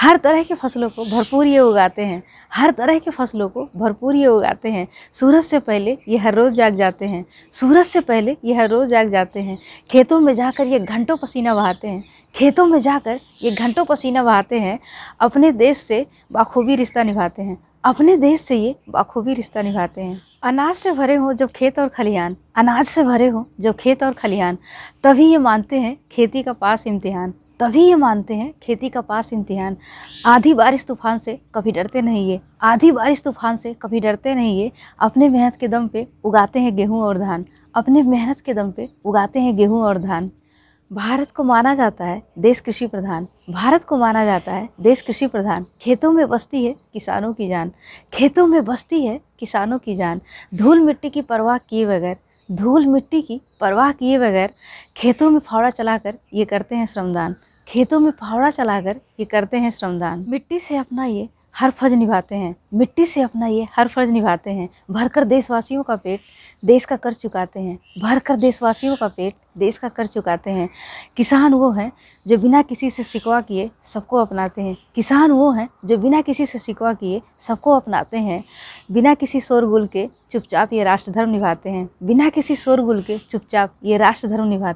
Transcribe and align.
हर 0.00 0.16
तरह 0.16 0.42
के 0.42 0.54
फ़सलों 0.54 0.90
को 0.90 1.04
भरपूर 1.04 1.46
ये 1.46 1.58
उगाते 1.58 2.02
हैं। 2.02 2.22
हर 2.54 2.70
तरह 2.70 2.98
के 2.98 3.10
फ़सलों 3.10 3.48
को 3.48 3.68
भरपूर 3.76 4.14
ये 4.14 4.26
उगाते 4.26 4.68
हैं। 4.68 4.88
सूरज 5.12 5.44
से 5.44 5.58
पहले 5.58 5.98
ये 6.08 6.16
हर 6.16 6.34
रोज़ 6.34 6.54
जाग 6.54 6.74
जाते 6.74 7.06
हैं। 7.06 7.26
सूरज 7.52 7.86
से 7.86 8.00
पहले 8.00 8.36
ये 8.44 8.54
हर 8.54 8.68
रोज़ 8.68 8.88
जाग 8.88 9.08
जाते 9.08 9.40
हैं। 9.40 9.58
खेतों 9.90 10.20
में 10.20 10.34
जाकर 10.34 10.66
ये 10.66 10.80
घंटों 10.80 11.16
पसीना 11.16 11.54
बहाते 11.54 11.88
हैं। 11.88 12.04
खेतों 12.34 12.66
में 12.66 12.80
जाकर 12.80 13.20
ये 13.42 13.50
घंटों 13.50 13.84
पसीना 13.84 14.22
बहाते 14.22 14.60
हैं। 14.60 14.78
अपने 15.20 15.52
देश 15.52 15.78
से 15.78 16.06
बाखूबी 16.32 16.76
रिश्ता 16.76 17.02
निभाते 17.02 17.42
हैं। 17.42 17.58
अपने 17.84 18.16
देश 18.16 18.40
से 18.40 18.56
ये 18.56 18.76
बाखूबी 18.88 19.34
रिश्ता 19.34 19.62
निभाते 19.62 20.00
हैं। 20.00 20.22
अनाज 20.42 20.76
से 20.76 20.92
भरे 20.92 21.14
हों 21.14 21.32
जब 21.32 21.50
खेत 21.50 21.78
और 21.78 21.88
खलिहान। 21.88 22.36
अनाज 22.56 22.86
से 22.86 23.02
भरे 23.02 23.28
हों 23.28 23.44
जब 23.60 23.76
खेत 23.76 24.02
और 24.02 24.12
खलिहान। 24.12 24.58
तभी 25.04 25.30
ये 25.30 25.38
मानते 25.38 25.78
हैं 25.78 25.96
खेती 26.12 26.42
का 26.42 26.52
पास 26.52 26.86
इम्तिहान। 26.86 27.34
तभी 27.60 27.82
ये 27.84 27.94
मानते 27.94 28.34
हैं 28.34 28.52
खेती 28.62 28.88
का 28.88 29.00
पास 29.00 29.32
इम्तिहान। 29.32 29.76
आधी 30.26 30.52
बारिश 30.54 30.84
तूफ़ान 30.84 31.18
से 31.18 31.38
कभी 31.54 31.70
डरते 31.70 32.02
नहीं 32.02 32.28
ये। 32.28 32.40
आधी 32.62 32.90
बारिश 32.92 33.22
तूफ़ान 33.22 33.56
से 33.56 33.72
कभी 33.74 34.00
डरते 34.00 34.34
नहीं 34.34 34.56
ये। 34.58 34.70
अपने 34.98 35.28
मेहनत 35.28 35.56
के 35.56 35.68
दम 35.68 35.88
पे 35.88 36.06
उगाते 36.24 36.60
हैं 36.60 36.74
गेहूँ 36.76 37.02
और 37.02 37.18
धान। 37.18 37.44
अपने 37.74 38.02
मेहनत 38.02 38.40
के 38.40 38.54
दम 38.54 38.70
पे 38.70 38.88
उगाते 39.04 39.40
हैं 39.40 39.56
गेहूँ 39.56 39.82
और 39.82 39.98
धान। 39.98 40.30
भारत 40.90 41.30
को 41.30 41.44
माना 41.44 41.74
जाता 41.74 42.04
है 42.04 42.22
देश 42.38 42.60
कृषि 42.60 42.86
प्रधान। 42.86 43.26
भारत 43.50 43.84
को 43.84 43.96
माना 43.96 44.24
जाता 44.24 44.52
है 44.52 44.68
देश 44.80 45.02
कृषि 45.02 45.26
प्रधान। 45.26 45.66
खेतों 45.80 46.12
में 46.12 46.26
बसती 46.28 46.64
है 46.64 46.74
किसानों 46.92 47.32
की 47.32 47.48
जान। 47.48 47.72
खेतों 48.12 48.46
में 48.46 48.64
बसती 48.64 49.04
है 49.04 49.20
किसानों 49.40 49.78
की 49.78 49.96
जान। 49.96 50.20
धूल 50.54 50.80
मिट्टी 50.80 51.10
की 51.10 51.22
परवाह 51.22 51.58
किए 51.58 51.86
बगैर, 51.86 52.16
धूल 52.48 52.86
मिट्टी 52.86 53.22
की 53.22 53.40
परवाह 53.60 53.92
किए 53.92 54.18
बगैर 54.18 54.54
खेतों 54.96 55.30
में 55.30 55.38
फावड़ा 55.40 55.70
चलाकर 55.70 56.18
ये 56.34 56.44
करते 56.44 56.76
हैं 56.76 56.86
श्रमदान। 56.86 57.36
खेतों 57.70 58.00
में 58.00 58.10
फावड़ा 58.10 58.50
चलाकर 58.50 59.00
ये 59.20 59.24
करते 59.24 59.56
हैं 59.56 59.70
श्रमदान। 59.70 60.24
मिट्टी 60.28 60.58
से 60.58 60.76
अपना 60.76 61.04
ये 61.04 61.28
हर 61.56 61.70
फ़र्ज़ 61.70 61.94
निभाते 61.94 62.36
हैं। 62.36 62.56
मिट्टी 62.74 63.06
से 63.06 63.20
अपना 63.20 63.46
ये 63.46 63.68
हर 63.76 63.88
फ़र्ज़ 63.88 64.10
निभाते 64.10 64.50
हैं। 64.50 64.68
भरकर 64.90 65.24
देशवासियों 65.24 65.82
का 65.82 65.96
पेट 65.96 66.20
देश 66.64 66.84
का 66.84 66.96
कर 66.96 67.12
चुकाते 67.12 67.60
हैं। 67.60 67.78
भरकर 68.02 68.36
देशवासियों 68.36 68.96
का 68.96 69.08
पेट 69.08 69.34
देश 69.58 69.78
का 69.78 69.88
कर 69.88 70.06
चुकाते 70.06 70.50
हैं। 70.50 70.68
किसान 71.16 71.52
वो 71.52 71.72
हैं 71.72 71.92
जो 72.26 72.38
बिना 72.38 72.62
किसी 72.62 72.90
से 72.90 73.02
सिकवा 73.02 73.40
किए 73.40 73.70
सबको 73.84 74.16
अपनाते 74.16 74.62
हैं। 74.62 74.76
किसान 74.94 75.30
वो 75.30 75.50
हैं 75.50 75.68
जो 75.84 75.96
बिना 75.96 76.20
किसी 76.20 76.46
से 76.46 76.58
सिकवा 76.58 76.92
किए 76.92 77.22
सबको 77.40 77.72
अपनाते 77.72 78.18
हैं। 78.18 78.44
बिना 78.92 79.14
किसी 79.14 79.40
शोरगुल 79.40 79.86
के 79.86 80.08
चुपचाप 80.30 80.72
ये 80.72 80.84
राष्ट्रधर्म 80.84 81.30
निभाते 81.30 81.70
हैं। 81.70 81.90
बिना 82.02 82.28
किसी 82.28 82.56
शोरगुल 82.56 83.02
के 83.02 83.18
चुपचाप 83.18 83.74
ये 83.84 83.96
राष्ट्र 83.96 84.28
धर्म 84.28 84.44
निभाते 84.44 84.68